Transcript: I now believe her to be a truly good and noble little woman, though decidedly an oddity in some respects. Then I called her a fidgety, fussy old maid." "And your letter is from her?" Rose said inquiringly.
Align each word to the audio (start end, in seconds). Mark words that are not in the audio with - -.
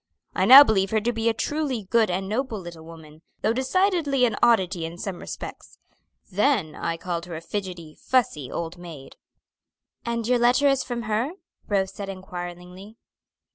I 0.33 0.45
now 0.45 0.63
believe 0.63 0.89
her 0.89 0.99
to 1.01 1.13
be 1.13 1.29
a 1.29 1.33
truly 1.35 1.83
good 1.83 2.09
and 2.09 2.27
noble 2.27 2.59
little 2.59 2.83
woman, 2.83 3.21
though 3.43 3.53
decidedly 3.53 4.25
an 4.25 4.35
oddity 4.41 4.83
in 4.83 4.97
some 4.97 5.19
respects. 5.19 5.77
Then 6.31 6.73
I 6.73 6.97
called 6.97 7.27
her 7.27 7.35
a 7.35 7.39
fidgety, 7.41 7.99
fussy 8.01 8.51
old 8.51 8.79
maid." 8.79 9.17
"And 10.03 10.27
your 10.27 10.39
letter 10.39 10.67
is 10.67 10.83
from 10.83 11.03
her?" 11.03 11.33
Rose 11.67 11.91
said 11.93 12.09
inquiringly. 12.09 12.97